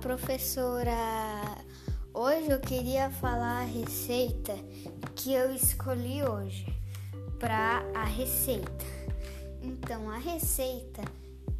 [0.00, 0.96] Professora!
[2.12, 4.54] Hoje eu queria falar a receita
[5.14, 6.66] que eu escolhi hoje
[7.38, 8.84] para a receita.
[9.62, 11.02] Então, a receita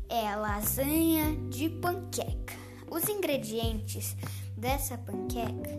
[0.08, 2.54] é lasanha de panqueca.
[2.90, 4.16] Os ingredientes
[4.56, 5.70] dessa panqueca,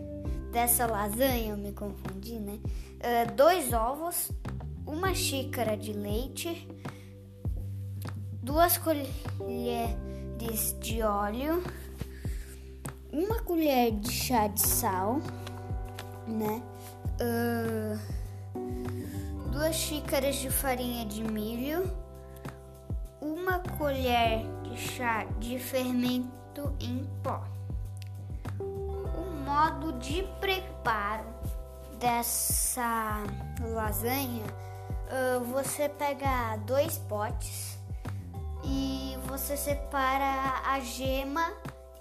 [0.50, 2.58] dessa lasanha, eu me confundi, né?
[2.64, 4.30] Uh, dois ovos,
[4.86, 6.68] uma xícara de leite,
[8.42, 9.16] duas colheres
[10.80, 11.62] de óleo
[13.16, 15.22] uma colher de chá de sal,
[16.26, 16.62] né?
[17.18, 17.98] Uh,
[19.50, 21.90] duas xícaras de farinha de milho,
[23.18, 27.42] uma colher de chá de fermento em pó.
[28.60, 31.24] O modo de preparo
[31.98, 33.22] dessa
[33.60, 34.44] lasanha,
[35.08, 37.78] uh, você pega dois potes
[38.62, 41.54] e você separa a gema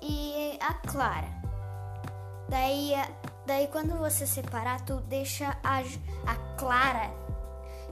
[0.08, 1.30] e a clara.
[2.48, 2.94] Daí,
[3.45, 5.80] daí quando você separar, tu deixa a,
[6.25, 7.12] a clara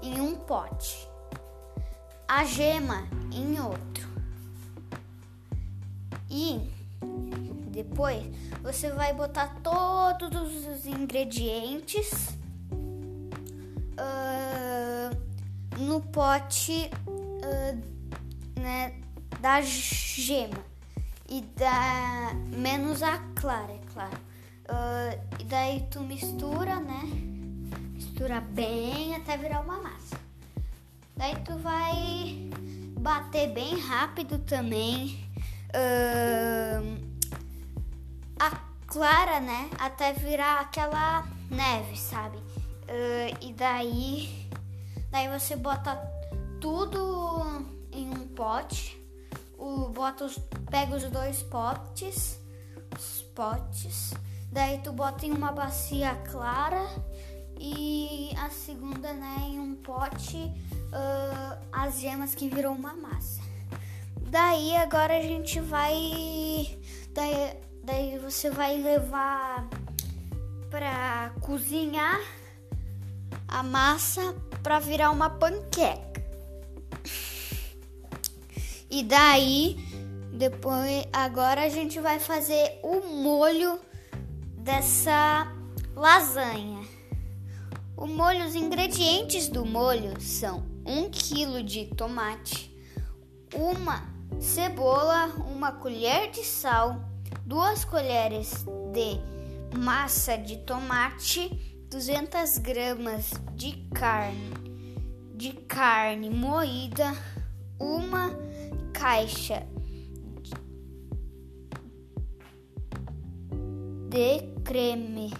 [0.02, 1.08] em um pote,
[2.28, 4.08] a gema em outro.
[6.30, 6.72] E
[7.70, 8.24] depois
[8.62, 12.38] você vai botar todos os ingredientes
[13.98, 15.10] uh,
[15.80, 19.00] no pote uh, né,
[19.40, 20.73] da gema
[21.30, 24.18] e dá menos a clara, é claro.
[24.70, 27.02] Uh, e daí tu mistura, né?
[27.94, 30.18] Mistura bem até virar uma massa.
[31.16, 32.50] Daí tu vai
[33.00, 35.20] bater bem rápido também.
[35.70, 36.98] Uh,
[38.40, 38.52] a
[38.88, 39.70] clara, né?
[39.80, 42.38] Até virar aquela neve, sabe?
[42.38, 44.50] Uh, e daí,
[45.12, 45.96] daí você bota
[46.60, 49.03] tudo em um pote
[49.64, 50.38] o, bota os,
[50.70, 52.38] pega os dois potes,
[52.98, 54.14] os potes,
[54.52, 56.86] daí tu bota em uma bacia clara
[57.58, 63.42] e a segunda, né, em um pote uh, as gemas que virou uma massa.
[64.30, 66.78] Daí agora a gente vai,
[67.14, 69.70] daí, daí você vai levar
[70.70, 72.20] para cozinhar
[73.48, 76.23] a massa para virar uma panqueca.
[78.94, 79.76] E daí,
[80.32, 83.80] depois, agora a gente vai fazer o molho
[84.60, 85.52] dessa
[85.96, 86.80] lasanha.
[87.98, 92.72] O molho, os ingredientes do molho são um quilo de tomate,
[93.56, 94.08] uma
[94.40, 97.04] cebola, uma colher de sal,
[97.44, 101.50] duas colheres de massa de tomate,
[101.90, 104.54] 200 gramas de carne,
[105.34, 107.12] de carne moída,
[107.80, 108.53] uma
[108.94, 109.68] caixa
[114.10, 115.34] de creme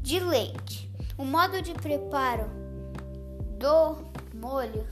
[0.00, 0.90] de leite.
[1.18, 2.50] O modo de preparo
[3.58, 3.96] do
[4.34, 4.86] molho,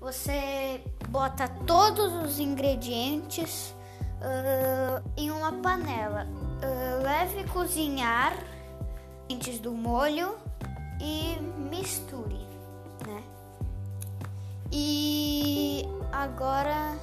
[0.00, 3.74] você bota todos os ingredientes
[4.20, 6.26] uh, em uma panela.
[6.62, 8.36] Uh, leve cozinhar
[9.30, 10.36] antes do molho
[11.00, 12.46] e misture,
[13.06, 13.22] né?
[14.70, 16.96] E agora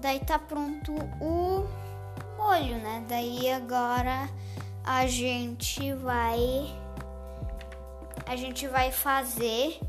[0.00, 1.66] Daí tá pronto o
[2.36, 3.04] molho, né?
[3.08, 4.28] Daí agora
[4.84, 6.72] a gente vai
[8.26, 9.80] a gente vai fazer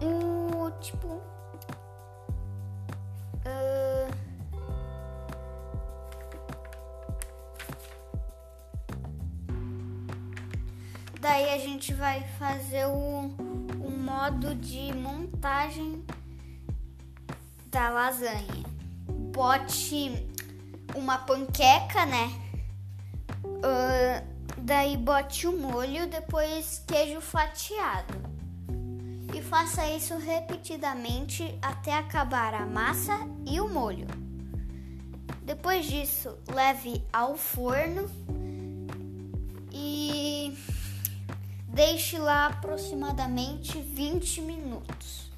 [0.00, 1.08] um tipo
[3.46, 4.10] uh,
[11.20, 13.34] daí a gente vai fazer o,
[13.84, 16.04] o modo de montagem
[17.70, 18.64] da lasanha.
[19.32, 20.26] Bote
[20.94, 22.30] uma panqueca, né?
[23.44, 24.26] Uh,
[24.58, 28.14] daí bote o molho, depois queijo fatiado.
[29.34, 33.16] E faça isso repetidamente até acabar a massa
[33.46, 34.06] e o molho.
[35.42, 38.10] Depois disso, leve ao forno
[39.72, 40.56] e
[41.68, 45.29] deixe lá aproximadamente 20 minutos.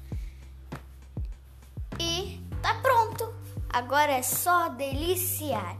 [3.73, 5.75] Agora é só deliciar.